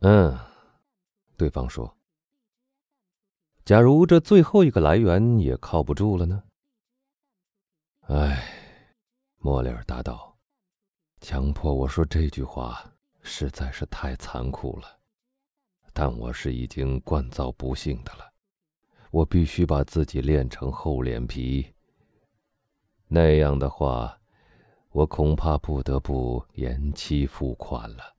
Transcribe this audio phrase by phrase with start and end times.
[0.00, 0.38] 嗯，
[1.38, 1.96] 对方说
[3.64, 6.42] ：“假如这最后一个来源也靠不住了呢？”
[8.08, 8.94] 唉，
[9.38, 10.36] 莫里尔答道
[11.20, 14.98] ：“强迫我说这句话实在是太残酷了，
[15.92, 18.32] 但我是已经惯遭不幸的了，
[19.10, 21.74] 我必须把自己练成厚脸皮。
[23.08, 24.20] 那样的话，
[24.90, 28.14] 我恐怕不得不延期付款了。”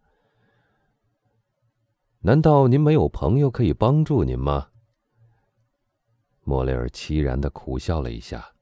[2.19, 4.69] 难道您没有朋友可以帮助您吗？
[6.43, 8.53] 莫雷尔凄然的苦笑了一下。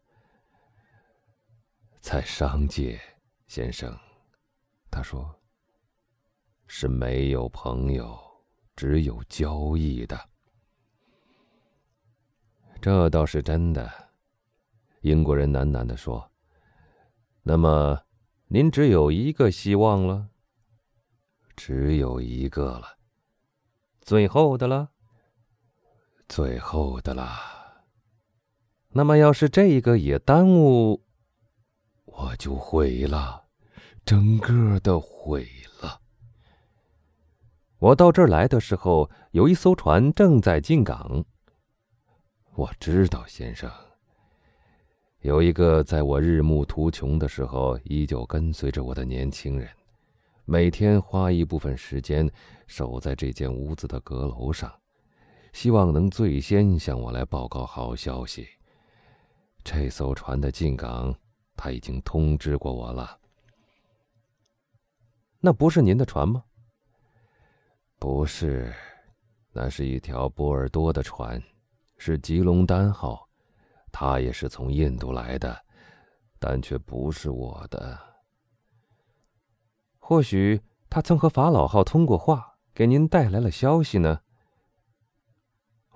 [2.02, 3.00] 在商界，
[3.48, 3.98] 先生，
[4.92, 5.34] 他说
[6.68, 8.16] ：“是没有朋友，
[8.76, 10.20] 只有交易的。”
[12.82, 13.92] 这倒是真的，
[15.02, 16.30] 英国人喃喃的说。
[17.42, 18.00] 那么，
[18.48, 20.30] 您只有一个希望了。
[21.56, 22.95] 只有一个了。
[24.06, 24.92] 最后的了，
[26.30, 27.28] 最后的了。
[28.90, 31.04] 那么，要是这个也耽误，
[32.06, 33.46] 我就毁了，
[34.06, 35.50] 整个的毁
[35.82, 36.00] 了。
[37.80, 41.26] 我到这儿来的时候，有一艘船正在进港。
[42.54, 43.72] 我知道，先生，
[45.22, 49.68] 有一个在我日暮途穷的时候依旧跟随着我的年轻人。
[50.48, 52.32] 每天花一部分时间
[52.68, 54.72] 守在这间屋子的阁楼上，
[55.54, 58.48] 希望能最先向我来报告好消息。
[59.64, 61.12] 这艘船的进港，
[61.58, 63.20] 他已经通知过我了。
[65.40, 66.44] 那不是您的船吗？
[67.98, 68.72] 不是，
[69.52, 71.42] 那是一条波尔多的船，
[71.98, 73.28] 是吉隆丹号，
[73.92, 75.60] 它也是从印度来的，
[76.38, 78.15] 但却不是我的。
[80.08, 84.22] 或许他曾和法老号通过话，给您带来了消息呢。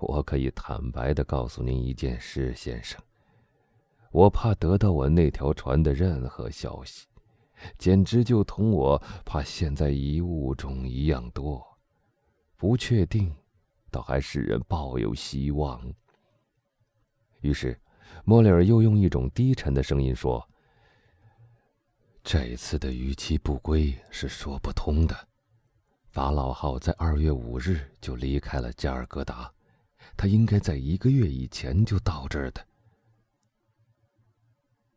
[0.00, 3.00] 我可以坦白的告诉您一件事，先生，
[4.10, 7.06] 我怕得到我那条船的任何消息，
[7.78, 11.64] 简直就同我怕现在遗物中一样多。
[12.56, 13.32] 不确定，
[13.92, 15.80] 倒还使人抱有希望。
[17.42, 17.80] 于是，
[18.24, 20.44] 莫里尔又用一种低沉的声音说。
[22.32, 25.28] 这一次的逾期不归是说不通的。
[26.10, 29.52] 法老号在二月五日就离开了加尔各答，
[30.16, 32.64] 他应该在一个月以前就到这儿的。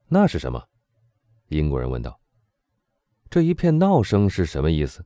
[0.06, 0.64] 那是什么？
[1.48, 2.22] 英国人问道。
[3.32, 5.04] 这一片闹声是什么意思？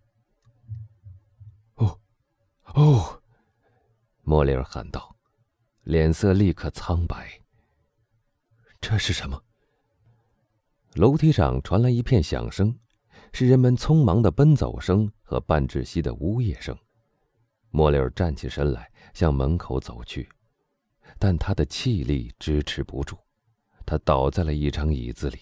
[1.76, 1.98] 哦，
[2.74, 3.24] 哦！
[4.24, 5.16] 莫里尔喊道，
[5.84, 7.40] 脸色立刻苍白。
[8.82, 9.42] 这是什么？
[10.97, 12.75] 楼梯上传来一片响声，
[13.31, 16.75] 是人们匆忙的奔走声和半窒息的呜咽声。
[17.69, 20.28] 莫雷尔站起身来，向门口走去，
[21.19, 23.16] 但他的气力支持不住，
[23.86, 25.38] 他倒在了一张椅子里。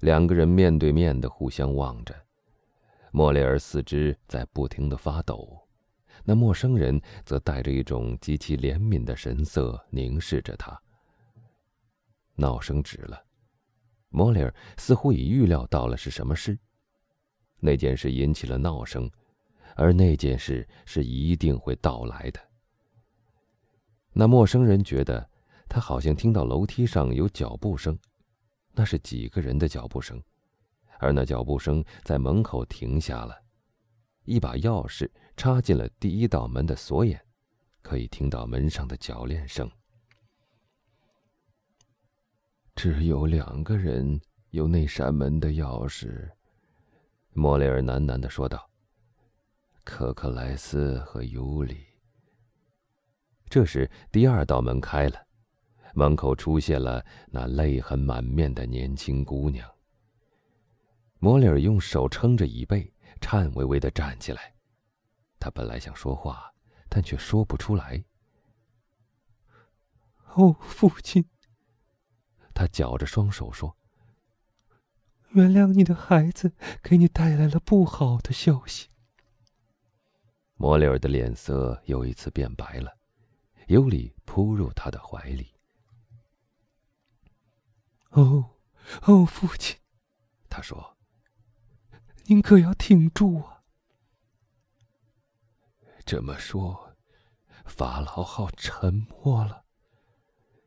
[0.00, 2.14] 两个人面对面的互相望着，
[3.10, 5.58] 莫雷尔四肢在不停的发抖，
[6.22, 10.78] 那陌生人则带着一种极其怜悯的神色凝视着他。
[12.34, 13.24] 闹声止了。
[14.10, 16.58] 莫里尔似乎已预料到了是什么事。
[17.60, 19.10] 那件事引起了闹声，
[19.74, 22.40] 而那件事是一定会到来的。
[24.12, 25.28] 那陌生人觉得，
[25.68, 27.98] 他好像听到楼梯上有脚步声，
[28.72, 30.22] 那是几个人的脚步声，
[30.98, 33.36] 而那脚步声在门口停下了。
[34.24, 37.20] 一把钥匙插进了第一道门的锁眼，
[37.82, 39.70] 可以听到门上的铰链声。
[42.78, 46.30] 只有两个人有那扇门的钥匙，
[47.32, 48.70] 莫雷尔喃喃的说道
[49.82, 51.84] ：“可克莱斯和尤里。”
[53.50, 55.20] 这时，第二道门开了，
[55.92, 59.68] 门口出现了那泪痕满面的年轻姑娘。
[61.18, 64.54] 莫里尔用手撑着椅背，颤巍巍的站起来。
[65.40, 66.54] 他本来想说话，
[66.88, 68.04] 但却说不出来。
[70.36, 71.28] “哦，父亲。”
[72.58, 73.76] 他绞着双手说
[75.30, 76.52] ：“原谅你的孩子
[76.82, 78.88] 给你带来了不好的消息。”
[80.58, 82.98] 莫里尔的脸色又一次变白了，
[83.68, 85.54] 尤里扑入他的怀里。
[88.10, 88.56] “哦，
[89.02, 89.78] 哦，父亲，”
[90.50, 90.96] 他说
[92.26, 93.62] ，“您可要挺住啊！”
[96.04, 96.96] 这么说，
[97.66, 99.64] 法老号沉没了。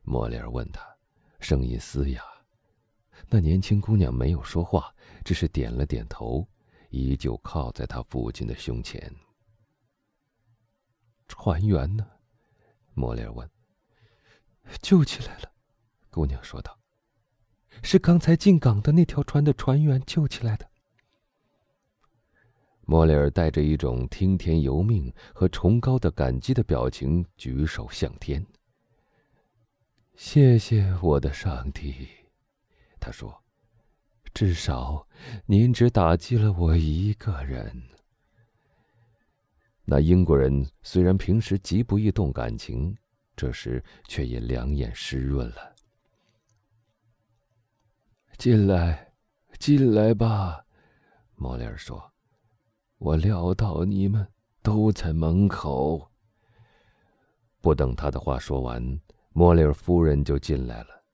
[0.04, 0.91] 莫里尔问他。
[1.42, 2.22] 声音嘶哑，
[3.28, 4.94] 那年轻姑娘没有说话，
[5.24, 6.46] 只是点了点头，
[6.90, 9.12] 依旧靠在他父亲的胸前。
[11.26, 12.06] 船员呢？
[12.94, 13.50] 莫里尔问。
[14.80, 15.52] 救起来了，
[16.10, 16.78] 姑娘说道。
[17.82, 20.70] 是刚才进港的那条船的船员救起来的。
[22.82, 28.46] 莫里尔带着一种听天由命和崇高的感激的表情，举手向天。
[30.24, 32.08] 谢谢我的上帝，
[33.00, 33.42] 他说。
[34.32, 35.04] 至少，
[35.46, 37.82] 您只打击了我一个人。
[39.84, 42.96] 那英国人虽然平时极不易动感情，
[43.34, 45.74] 这时却也两眼湿润了。
[48.38, 49.12] 进来，
[49.58, 50.64] 进来吧，
[51.34, 52.12] 莫里尔说。
[52.98, 54.24] 我料到你们
[54.62, 56.08] 都在门口。
[57.60, 59.00] 不等他的话说完，
[59.34, 61.04] 莫里尔夫人就进来了，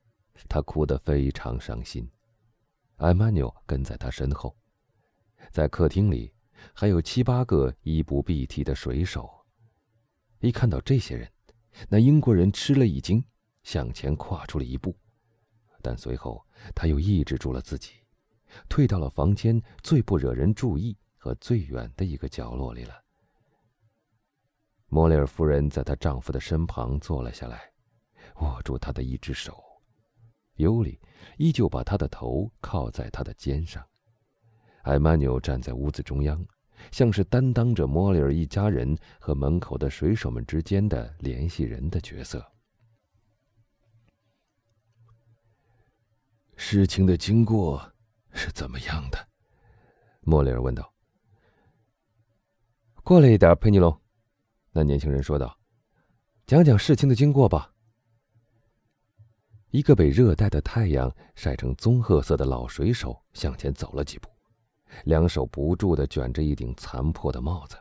[0.48, 2.10] 她哭得非常伤心。
[2.96, 4.56] 艾曼纽跟在她身后，
[5.52, 6.34] 在客厅里
[6.72, 9.30] 还有七八个衣不蔽体的水手。
[10.40, 11.30] 一看到这些人，
[11.88, 13.24] 那英国人吃了一惊，
[13.62, 14.96] 向前跨出了一步，
[15.80, 16.44] 但随后
[16.74, 17.92] 他又抑制住了自己，
[18.68, 23.00] 退到了房间最不惹人注意和最远的一个角落里了。
[24.88, 27.70] 莫里尔夫人在她丈夫的身旁坐了下来，
[28.36, 29.62] 握住他的一只手。
[30.54, 31.00] 尤里
[31.36, 33.86] 依旧把他的头靠在他的肩上，
[34.82, 36.44] 艾曼纽站在屋子中央，
[36.90, 42.44] 像是担当着莫里尔一家人和门口的水手们之间的联系人的角色。
[46.56, 47.80] 事情的经过
[48.32, 49.28] 是怎么样的？
[50.22, 50.92] 莫里尔问道。
[53.04, 53.96] 过来一点，佩尼龙，
[54.72, 55.56] 那年轻人说道
[56.46, 57.72] ：“讲讲事情的经过吧。”
[59.70, 64.28] 一个被热带的太阳晒成棕褐色的老水手向前走了几步，
[65.04, 67.76] 两手不住的卷着一顶残破的帽子。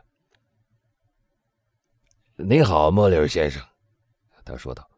[2.36, 3.62] “你好，莫里尔先生。”
[4.44, 4.88] 他说道，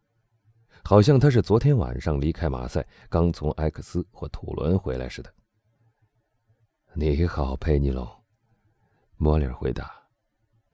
[0.85, 5.33] 好像他是昨天晚上离开马赛，刚从埃克斯或土伦回来似的。
[6.95, 8.07] “你好，佩尼龙。”
[9.17, 9.93] 莫里尔回答，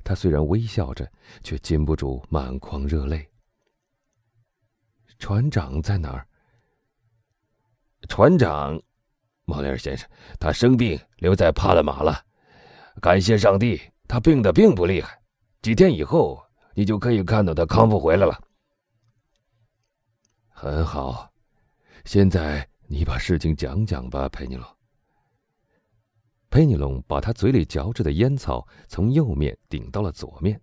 [0.03, 1.11] 他虽然微笑着，
[1.43, 3.29] 却禁不住满眶热泪。
[5.19, 6.27] 船长在哪儿？
[8.09, 8.81] 船长，
[9.45, 10.09] 莫雷尔先生，
[10.39, 12.25] 他生病留在帕勒马了。
[13.01, 15.21] 感谢上帝，他病的并不厉害。
[15.63, 16.41] 几天以后，
[16.75, 18.41] 你就可以看到他康复回来了。
[20.49, 21.31] 很好，
[22.05, 24.67] 现在你把事情讲讲吧，佩尼龙。
[26.49, 30.61] 佩尼龙把他嘴里嚼着的烟草从右面顶到了左面，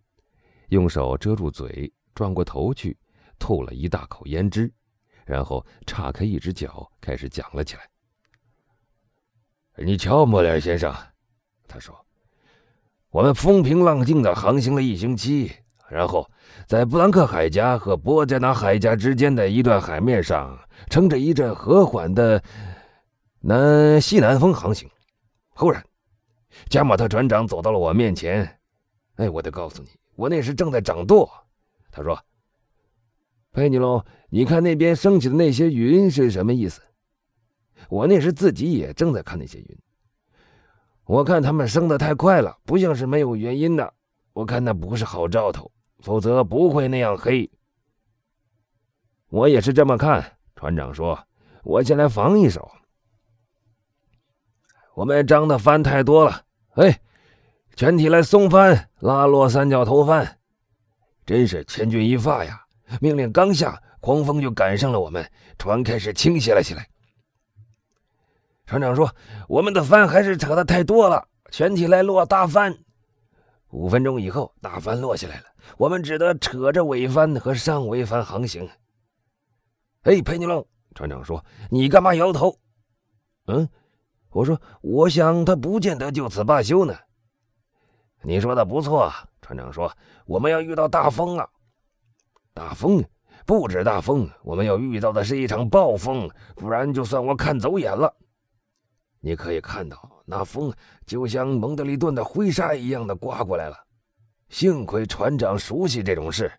[0.70, 2.98] 用手遮住嘴，转过头去。
[3.44, 4.72] 吐了一大口胭脂，
[5.26, 7.82] 然后岔开一只脚，开始讲了起来。
[9.76, 10.96] 你瞧，莫里尔先生，
[11.68, 11.94] 他说
[13.12, 15.52] ：“我们风平浪静的航行了一星期，
[15.90, 16.26] 然后
[16.66, 20.58] 在布兰克海峡和波加纳海峡之间的一段海面上，
[20.90, 22.42] 乘着一阵和缓的
[23.42, 24.90] 南西南风航行。
[25.50, 25.86] 忽然，
[26.70, 28.58] 加马特船长走到了我面前。
[29.16, 31.30] 哎，我得告诉你，我那时正在掌舵。
[31.92, 32.18] 他说。”
[33.54, 36.82] 佩尼龙，你看那边升起的那些云是什么意思？
[37.88, 39.78] 我那时自己也正在看那些云。
[41.06, 43.94] 我看他们升得太快了，不像是没有原因的。
[44.34, 47.48] 我看那不是好兆头，否则不会那样黑。
[49.30, 50.38] 我也是这么看。
[50.56, 51.28] 船长说
[51.64, 52.72] ：“我先来防一手。”
[54.96, 56.44] 我们张的帆太多了，
[56.76, 57.02] 哎，
[57.76, 60.40] 全体来松帆，拉落三角头帆，
[61.26, 62.63] 真是千钧一发呀！
[63.02, 66.88] 命令刚下，狂风就赶上了我们，船开始倾斜了起来。
[68.66, 69.14] 船长说
[69.50, 72.78] ：“我们的帆还是扯的太多了，全体来落大帆。”
[73.72, 75.46] 五分钟以后，大帆落下来了，
[75.78, 78.70] 我们只得扯着尾帆和上尾帆航行。
[80.04, 82.58] 哎，佩尼龙，船长说：“你干嘛摇头？”
[83.48, 83.68] 嗯，
[84.30, 86.96] 我说：“我想他不见得就此罢休呢。”
[88.22, 89.92] 你说的不错，船长说
[90.26, 91.50] ：“我们要遇到大风了。”
[92.54, 93.04] 大风，
[93.46, 98.14] 不止大风，我们要遇到的是一场暴风，不然就算我看走眼了。
[99.20, 100.74] 你可以看到，那风
[101.06, 103.78] 就像蒙德利顿的灰沙一样的刮过来了。
[104.50, 106.52] 幸亏船长熟悉这种事。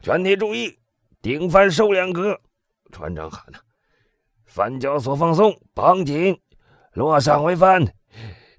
[0.00, 0.78] 全体注意，
[1.22, 2.38] 顶帆收两格！
[2.92, 3.58] 船长喊道
[4.44, 6.38] ：“帆脚索放松，绑紧，
[6.92, 7.82] 落上桅帆，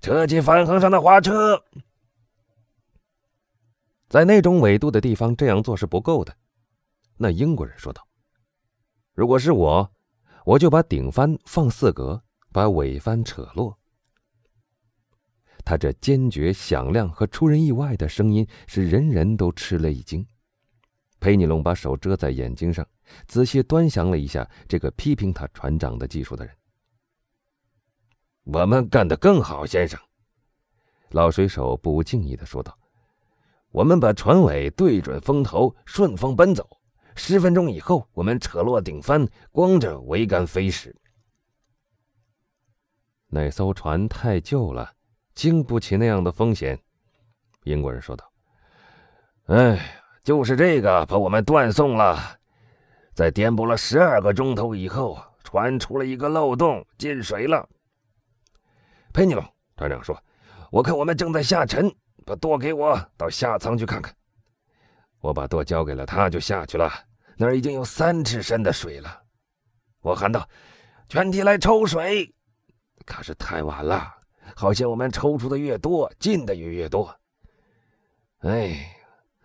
[0.02, 1.64] 扯起帆横上的花车。”
[4.16, 6.34] 在那种纬度的地方这样做是不够的，
[7.18, 8.08] 那英国人说道
[9.14, 9.92] ：“如果是我，
[10.46, 13.78] 我就把顶帆放四格，把尾帆扯落。”
[15.66, 20.26] 他这坚决、响亮和出人意外的声音，使人人都吃了一惊。
[21.20, 22.88] 佩尼龙把手遮在眼睛上，
[23.28, 26.56] 仔细端详了一下这个批评他船长的技术的人。
[28.46, 30.00] 我们干得更好，先生。
[31.10, 32.80] 老水手不无敬意的说道
[33.76, 36.66] ：“我们把船尾对准风头，顺风奔走。
[37.14, 40.96] 十分钟以后，我们扯落顶帆，光着桅杆飞驶。”
[43.28, 44.94] 那艘船太旧了，
[45.34, 46.80] 经不起那样的风险。”
[47.66, 48.32] 英国人说道。
[49.48, 52.18] “哎，就是这个把我们断送了。
[53.14, 57.68] 在颠簸了十二个钟头以后，船出了一个漏洞，进水了。”
[59.12, 59.44] 佩尼龙
[59.76, 60.18] 船长说。
[60.72, 61.94] 我看我们正在下沉，
[62.26, 64.14] 把舵给我，到下舱去看看。
[65.20, 66.92] 我把舵交给了他，就下去了。
[67.38, 69.22] 那儿已经有三尺深的水了。
[70.02, 70.48] 我喊道
[71.08, 72.34] ：“全体来抽水！”
[73.06, 74.12] 可是太晚了，
[74.56, 77.16] 好像我们抽出的越多，进的也越多。
[78.40, 78.92] 哎，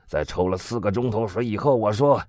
[0.06, 2.22] 在抽了四个钟头水以后，我说：“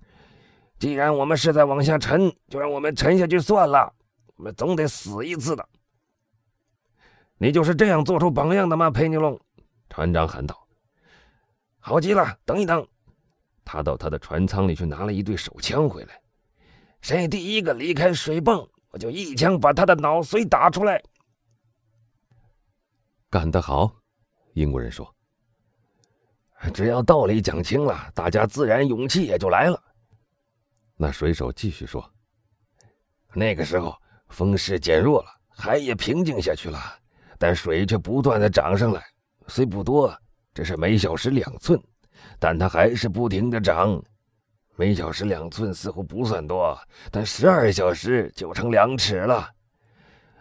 [0.79, 3.93] 既然我们是在往下沉，就让我们沉下去算了。
[4.35, 5.67] 我们总得死一次的。”
[7.37, 9.39] 你就是这样做出榜样的吗，佩尼龙？
[9.91, 10.65] 船长喊道。
[11.79, 12.87] 好极了，等一等。
[13.65, 16.21] 他到他的船舱里去拿了一对手枪回来。
[17.01, 21.03] 谁第一个离开水泵，我就一枪把他的脑髓打出来。
[23.29, 23.93] 干得好，
[24.53, 25.13] 英国人说。
[26.73, 29.83] 只要道理讲清了，大家自然勇气也就来了。
[30.95, 32.09] 那水手继续说。
[33.33, 33.93] 那个时候
[34.29, 36.79] 风势减弱了，海也平静下去了。
[37.37, 39.03] 但水却不断的涨上来，
[39.47, 40.15] 虽不多，
[40.53, 41.81] 这是每小时两寸，
[42.39, 44.01] 但它还是不停的涨。
[44.75, 46.77] 每小时两寸似乎不算多，
[47.11, 49.49] 但十二小时就成两尺了，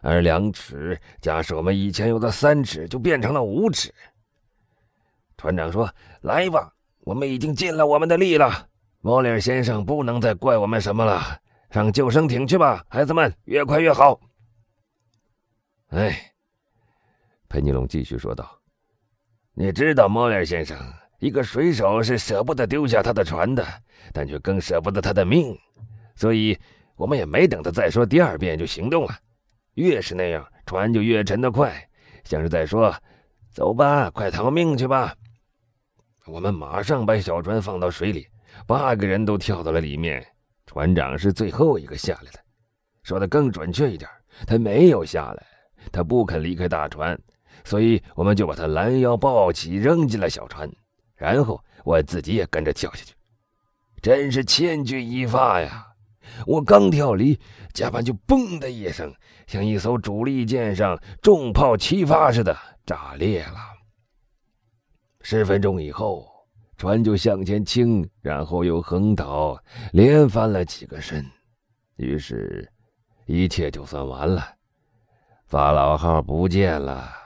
[0.00, 3.92] 而两尺加上我们以前有的三尺，就变成了五尺。
[5.36, 5.92] 船长说
[6.22, 8.68] ：“来吧，我们已经尽了我们的力了。
[9.00, 11.40] 莫里尔先生不能再怪我们什么了。
[11.70, 14.20] 上救生艇去吧，孩子们，越快越好。”
[15.88, 16.32] 哎。
[17.48, 18.59] 佩尼龙继续说道
[19.54, 20.78] ：“你知道，莫里尔先生，
[21.18, 23.66] 一个水手是舍不得丢下他的船的，
[24.12, 25.58] 但却更舍不得他的命，
[26.14, 26.58] 所以
[26.96, 29.14] 我们也没等他再说第二遍就行动了。
[29.74, 31.74] 越是那样，船就越沉得快，
[32.24, 32.94] 像是在说
[33.52, 35.14] ：‘走吧，快逃命去吧。’
[36.26, 38.26] 我们马上把小船放到水里，
[38.66, 40.24] 八个人都跳到了里面。
[40.64, 42.38] 船长是最后一个下来的，
[43.02, 44.08] 说的更准确一点，
[44.46, 45.46] 他没有下来，
[45.90, 47.18] 他不肯离开大船。”
[47.64, 50.70] 所以我们就把他拦腰抱起，扔进了小船，
[51.14, 53.14] 然后我自己也跟着跳下去，
[54.02, 55.86] 真是千钧一发呀！
[56.46, 57.38] 我刚跳离，
[57.72, 59.12] 甲板就“嘣”的一声，
[59.46, 63.58] 像一艘主力舰上重炮齐发似的炸裂了。
[65.22, 66.26] 十分钟以后，
[66.76, 69.60] 船就向前倾，然后又横倒，
[69.92, 71.24] 连翻了几个身，
[71.96, 72.70] 于是，
[73.26, 74.42] 一切就算完了，
[75.46, 77.19] 法老号不见了。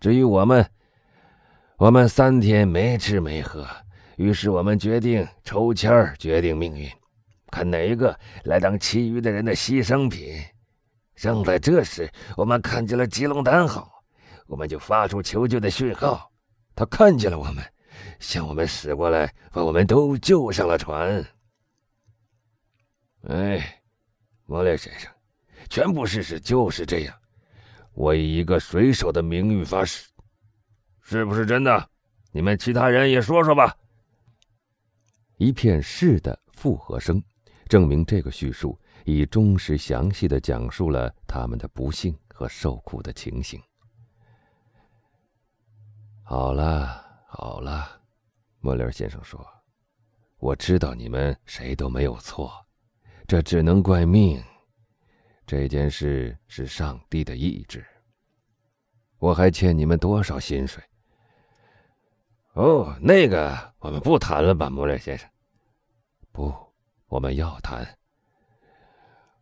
[0.00, 0.64] 至于我们，
[1.76, 3.66] 我们三天没吃没喝，
[4.16, 6.88] 于是我们决定抽签儿决定命运，
[7.50, 10.40] 看哪一个来当其余的人的牺牲品。
[11.16, 13.90] 正在这时，我们看见了吉隆丹号，
[14.46, 16.30] 我们就发出求救的讯号。
[16.76, 17.64] 他看见了我们，
[18.20, 21.26] 向我们驶过来，把我们都救上了船。
[23.22, 23.82] 哎，
[24.46, 25.10] 莫列先生，
[25.68, 27.14] 全部事实就是这样。
[27.98, 30.08] 我以一个水手的名誉发誓，
[31.00, 31.90] 是不是真的？
[32.30, 33.76] 你们其他人也说说吧。
[35.36, 37.20] 一片“是”的附和声，
[37.68, 43.60] 证明这个叙述已忠实详细的讲述了他们的不幸和受苦的情形。
[46.22, 48.00] 好了，好了，
[48.60, 49.44] 莫里尔先生说
[50.38, 52.64] ：“我知道你们谁都没有错，
[53.26, 54.40] 这只能怪命。”
[55.48, 57.82] 这件事是上帝的意志。
[59.16, 60.84] 我还欠你们多少薪水？
[62.52, 65.26] 哦，那个我们不谈了吧，莫雷先生。
[66.32, 66.54] 不，
[67.06, 67.96] 我们要谈。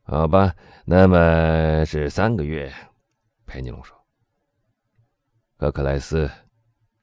[0.04, 2.72] 好吧，那么是三个月。
[3.44, 4.00] 佩尼龙说
[5.58, 6.30] ：“赫克莱斯，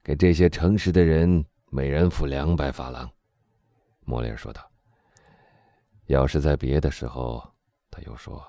[0.02, 3.10] 给这些诚实的人每人付两百法郎。”
[4.00, 4.66] 莫里尔说道。
[6.06, 7.46] 要是在别的时候，
[7.90, 8.42] 他又说。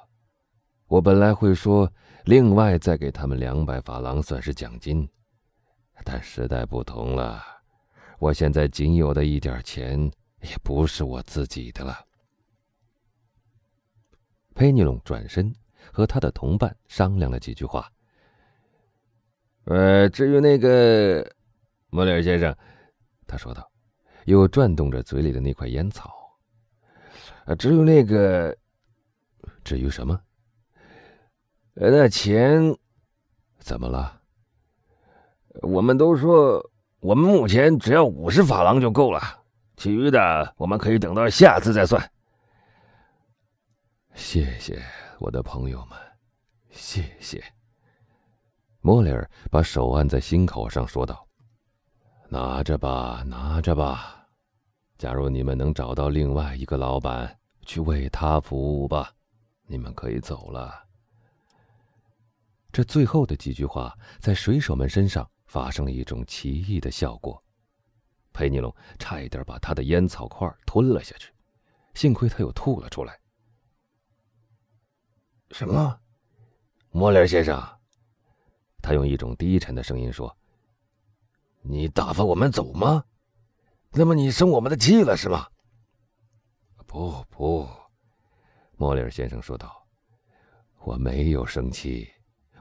[0.88, 1.92] 我本来会说，
[2.26, 5.08] 另外再给他们两百法郎算是奖金，
[6.04, 7.42] 但时代不同了，
[8.20, 10.00] 我现在仅有的一点钱
[10.42, 12.06] 也不是我自己的了。
[14.54, 15.54] 佩尼龙转身
[15.92, 17.92] 和他的同伴商量了几句话。
[19.66, 21.28] 呃，至于那个
[21.90, 22.56] 莫里尔先生，
[23.26, 23.68] 他说道，
[24.26, 26.14] 又转动着嘴里的那块烟草。
[27.46, 28.56] 啊，至于那个，
[29.64, 30.22] 至于什么？
[31.78, 32.74] 那钱
[33.60, 34.22] 怎么了？
[35.62, 39.22] 我们都说，我们目前只要五十法郎就够了，
[39.76, 42.12] 其余的我们可以等到下次再算。
[44.14, 44.82] 谢谢
[45.20, 46.00] 我的朋友们，
[46.70, 47.44] 谢谢。
[48.80, 51.28] 莫里尔把手按在心口上，说道
[52.30, 54.26] ：“拿着吧，拿着吧。
[54.98, 59.12] 假如你们能找到另外一个老板，去为他服务吧，
[59.68, 60.84] 你们可以走了。”
[62.76, 67.42] 这最后的几句话在水手们身上发生了一种奇异的效果。
[68.34, 71.32] 佩尼龙差一点把他的烟草块吞了下去，
[71.94, 73.18] 幸亏他又吐了出来。
[75.52, 75.98] 什么，
[76.92, 77.58] 莫里尔先生？
[78.82, 80.38] 他用一种低沉的声音说
[81.64, 83.06] ：“你打发我们走吗？
[83.92, 85.48] 那么你生我们的气了是吗
[86.86, 87.70] ？”“不不。”
[88.76, 89.88] 莫里尔先生说道
[90.84, 92.12] ，“我没有生气，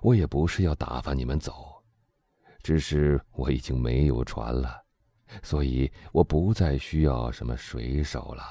[0.05, 1.83] 我也不是要打发你们走，
[2.63, 4.85] 只是我已经没有船了，
[5.43, 8.45] 所以我不再需要什么水手了。”“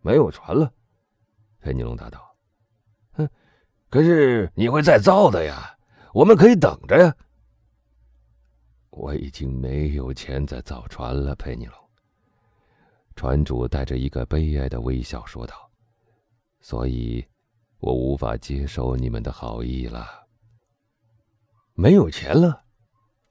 [0.00, 0.72] 没有船了？”
[1.60, 2.34] 佩尼龙答道。
[3.12, 3.28] 哼
[3.90, 5.76] 可是你会再造的呀，
[6.14, 7.14] 我们可以等着呀。
[8.88, 11.76] 我已经没有钱再造船了，佩尼龙。
[13.14, 15.70] 船主带着一个悲哀的微笑说道
[16.62, 17.22] ：“所以，
[17.84, 20.06] 我无法接受你们的好意了。
[21.74, 22.64] 没有钱了，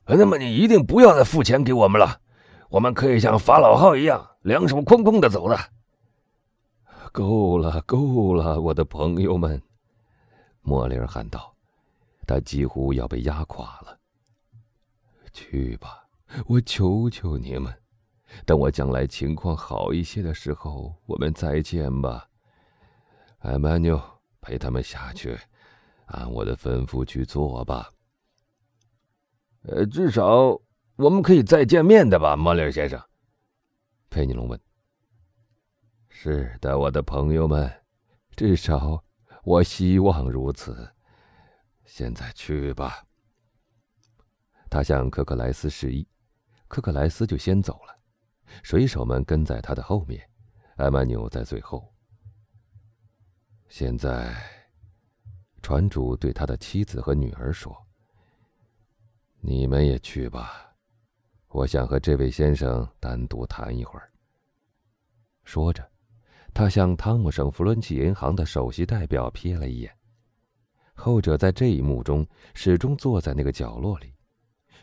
[0.05, 2.21] 那么你一定不要再付钱给我们了，
[2.69, 5.57] 我们可以像法老号一样两手空空的走的。
[7.11, 9.59] 够了，够了，我的朋友们。”
[10.61, 11.55] 莫里尔喊道
[12.27, 13.97] ：“他几乎要被压垮了。
[15.31, 16.07] 去吧，
[16.45, 17.73] 我求求你们，
[18.45, 22.27] 等我将来情况好一些的时候，我们再见吧。”
[23.39, 23.99] 艾曼纽，
[24.43, 25.39] 陪他们下去，
[26.07, 27.89] 按我的吩咐去做吧。
[29.63, 30.59] 呃，至少
[30.97, 33.01] 我们可以再见面的吧，莫里尔先生。”
[34.11, 34.59] 佩尼龙问。
[36.09, 37.71] “是的，我的朋友们，
[38.35, 39.03] 至少。”
[39.45, 40.89] 我希望如此。
[41.83, 43.03] 现在去吧。
[44.69, 46.07] 他向科克莱斯示意，
[46.69, 47.99] 科克莱斯就先走了，
[48.63, 50.25] 水手们跟在他的后面，
[50.77, 51.92] 艾曼纽在最后。
[53.75, 54.31] 现在，
[55.63, 57.75] 船主对他的妻子和女儿说
[59.41, 60.71] ：“你们也去吧，
[61.47, 64.13] 我想和这位先生单独谈一会儿。”
[65.43, 65.83] 说着。
[66.53, 69.91] 他向汤姆省弗伦奇银行的首席代表瞥了一眼，
[70.93, 74.13] 后者在这一幕中始终坐在那个角落里，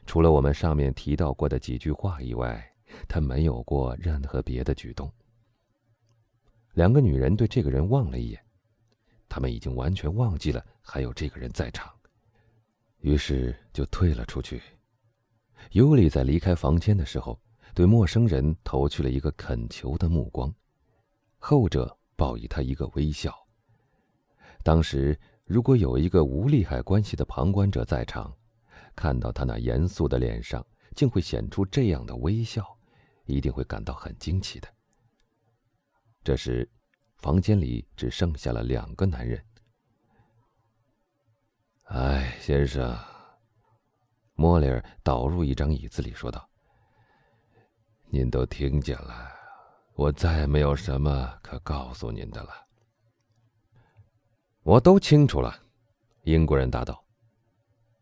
[0.05, 2.61] 除了我们上面提到过的几句话以外，
[3.07, 5.09] 他没有过任何别的举动。
[6.73, 8.45] 两个女人对这个人望了一眼，
[9.31, 11.91] 他们已经完全忘记了还有这个人在场，
[12.99, 14.61] 于是就退了出去。
[15.71, 17.41] 尤里在离开房间的时候，
[17.73, 20.53] 对陌生人投去了一个恳求的目光。
[21.39, 23.33] 后者报以他一个微笑。
[24.65, 28.37] 当时，如果有一个无利害关系的旁观者在场，
[28.97, 30.67] 看到他那严肃的脸上
[30.97, 32.77] 竟会显出这样的微笑，
[33.27, 34.69] 一定会感到很惊奇的。
[36.25, 36.69] 这时，
[37.21, 39.43] 房间里只剩下了两个男人。
[41.85, 42.97] 哎，先生，
[44.35, 46.49] 莫里尔倒入一张椅子里说道
[48.09, 49.29] ：“您都听见了。”
[49.95, 52.51] 我再没有什么可告诉您的了。
[54.63, 55.55] 我都清楚了，
[56.23, 57.05] 英国人答道：“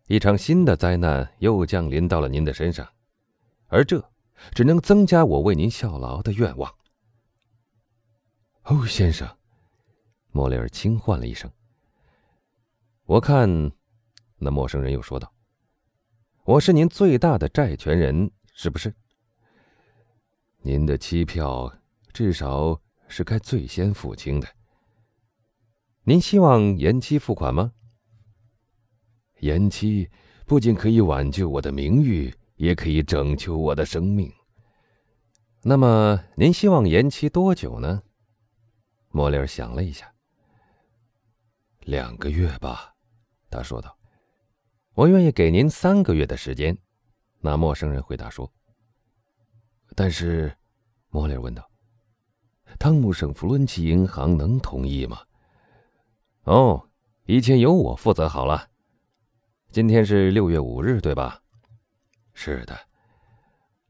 [0.06, 2.88] 一场新的灾难又降临到了您的身上，
[3.66, 4.12] 而这
[4.52, 6.72] 只能增加我为您效劳的愿望。”
[8.70, 9.26] 哦，先生，
[10.30, 11.50] 莫雷尔轻唤了一声。
[13.06, 13.48] 我看，
[14.36, 15.32] 那陌生人又说道
[16.44, 18.94] ：“我是您最大的债权人，是不是？
[20.60, 21.72] 您的期票。”
[22.12, 24.48] 至少是该最先付清的。
[26.02, 27.72] 您希望延期付款吗？
[29.38, 30.10] 延期
[30.44, 34.32] 不仅可以挽救我的名誉，也可以拯救我的生命。
[35.62, 38.02] 那么，您希望延期多久呢？
[39.10, 40.12] 莫里尔想了一下。
[41.80, 42.94] 两个月吧，
[43.50, 43.96] 他说道。
[44.94, 46.76] 我愿意给您三个月的时间。
[47.40, 48.52] 那陌生人回答说。
[49.94, 50.54] 但是，
[51.08, 51.68] 莫里尔问道。
[52.78, 55.20] 汤姆省弗伦奇银行能同意吗？
[56.44, 56.88] 哦，
[57.24, 58.68] 一切由我负责好了。
[59.70, 61.40] 今天是六月五日，对吧？
[62.34, 62.78] 是的。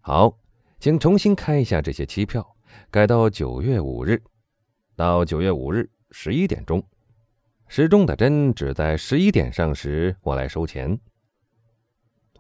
[0.01, 0.39] 好，
[0.79, 2.57] 请重新开一下这些期票，
[2.91, 4.23] 改到九月五日，
[4.99, 6.83] 到九月五日十一点钟，
[7.69, 10.99] 时钟的针指在十一点上时，我来收钱。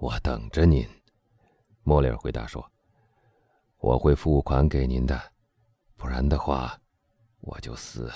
[0.01, 0.85] 我等着您。
[1.85, 2.68] 莫里尔回答说
[3.79, 5.16] ：“我会付款给您的，
[5.97, 6.77] 不然的话，
[7.42, 8.11] 我就死。”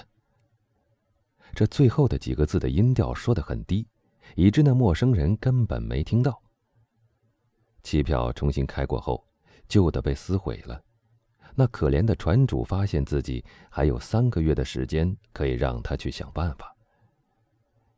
[1.55, 3.87] 这最后的几个字的音调说得很低。
[4.35, 6.42] 以致那陌生人根本没听到。
[7.85, 9.24] 期票重新开过后，
[9.68, 10.83] 旧的被撕毁了。
[11.54, 16.74] 那可怜的船主发现自己还有三个月的时间可以让他去想办法。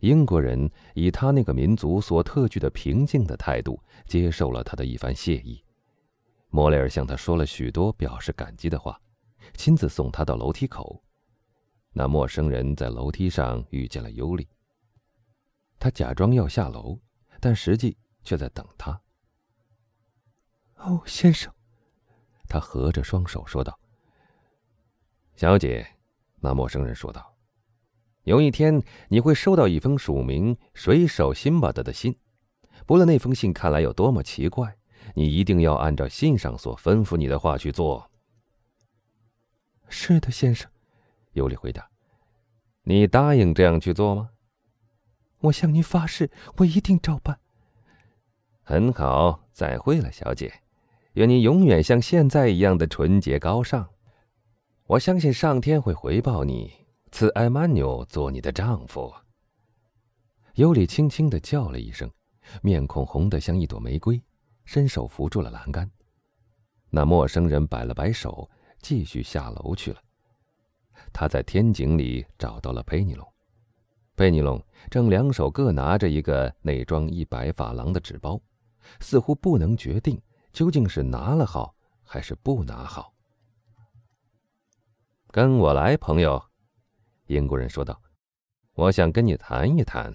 [0.00, 5.62] 英国人以他那个民族所特具的平静的态度接受了他的一番谢意。
[6.50, 9.00] 莫雷尔向他说了许多表示感激的话，
[9.54, 11.02] 亲自送他到楼梯口。
[11.92, 14.48] 那陌生人在楼梯上遇见了尤里。
[15.78, 16.98] 他假装要下楼，
[17.40, 19.00] 但实际却在等他。
[20.76, 21.52] 哦，先生，
[22.48, 23.78] 他合着双手说道。
[25.36, 25.86] 小姐，
[26.40, 27.34] 那陌生人说道
[28.24, 32.16] ：“有一天你会收到一封署名水手辛巴德的信，
[32.86, 34.76] 不论那封信看来有多么奇怪，
[35.14, 38.10] 你一定要按照信上所吩咐你的话去做。”
[39.88, 40.70] 是的，先生，
[41.32, 41.90] 尤里回答。
[42.84, 44.30] “你答应这样去做吗？”
[45.40, 47.38] 我向您发誓，我一定照办。
[48.62, 50.62] 很好，再会了，小姐。
[51.14, 53.88] 愿你永远像现在一样的纯洁高尚。
[54.86, 56.72] 我相信上天会回报你，
[57.12, 59.12] 赐艾曼纽做你的丈夫。
[60.54, 62.10] 尤里轻轻的叫了一声，
[62.62, 64.20] 面孔红得像一朵玫瑰，
[64.64, 65.88] 伸手扶住了栏杆。
[66.90, 68.50] 那陌生人摆了摆手，
[68.80, 70.00] 继续下楼去了。
[71.12, 73.26] 他在天井里找到了佩尼龙。
[74.16, 78.40] 贝尼龙正两手各拿着一个内装一百法郎的纸包，
[78.98, 80.20] 似乎不能决定
[80.54, 83.12] 究竟是拿了好还是不拿好。
[85.32, 86.42] 跟我来，朋友，
[87.26, 88.00] 英国人说道
[88.74, 90.14] ：“我想跟你谈一谈。”